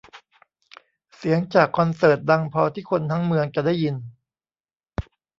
[1.17, 3.95] เสียงจากคอนเสิร์ตดังพอที่คนทั้งเมืองจะได้ยิน